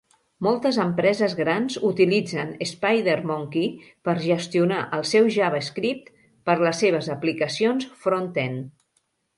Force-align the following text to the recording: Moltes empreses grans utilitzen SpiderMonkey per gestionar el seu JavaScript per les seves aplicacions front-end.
Moltes 0.45 0.77
empreses 0.83 1.35
grans 1.39 1.75
utilitzen 1.89 2.55
SpiderMonkey 2.69 3.69
per 4.09 4.17
gestionar 4.25 4.81
el 4.99 5.07
seu 5.13 5.31
JavaScript 5.39 6.13
per 6.51 6.61
les 6.67 6.85
seves 6.87 7.13
aplicacions 7.19 7.89
front-end. 8.07 8.69